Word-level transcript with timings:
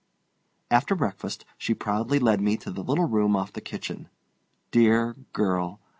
After 0.71 0.95
breakfast 0.95 1.45
she 1.59 1.75
proudly 1.75 2.17
led 2.17 2.41
me 2.41 2.57
to 2.57 2.71
the 2.71 2.83
little 2.83 3.05
room 3.07 3.35
off 3.35 3.53
the 3.53 3.61
kitchen. 3.61 4.09
Dear 4.71 5.13
girl! 5.31 5.79